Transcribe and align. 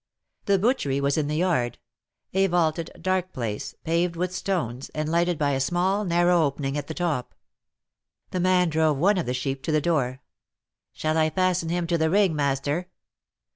The 0.45 0.57
butchery 0.57 0.99
was 0.99 1.15
in 1.15 1.27
the 1.27 1.35
yard, 1.35 1.77
a 2.33 2.47
vaulted, 2.47 2.89
dark 2.99 3.31
place, 3.31 3.75
paved 3.83 4.15
with 4.15 4.33
stones, 4.33 4.89
and 4.95 5.07
lighted 5.07 5.37
by 5.37 5.51
a 5.51 5.59
small, 5.59 6.05
narrow 6.05 6.41
opening 6.41 6.75
at 6.75 6.87
the 6.87 6.95
top. 6.95 7.35
The 8.31 8.39
man 8.39 8.69
drove 8.69 8.97
one 8.97 9.19
of 9.19 9.27
the 9.27 9.35
sheep 9.35 9.61
to 9.65 9.71
the 9.71 9.79
door. 9.79 10.23
"Shall 10.91 11.19
I 11.19 11.29
fasten 11.29 11.69
him 11.69 11.85
to 11.85 11.99
the 11.99 12.09
ring, 12.09 12.35
master?" 12.35 12.87